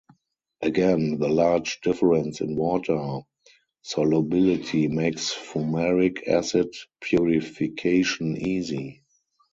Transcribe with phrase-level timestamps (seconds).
[0.63, 3.19] Again, the large difference in water
[3.83, 9.03] solubility makes fumaric acid purification easy.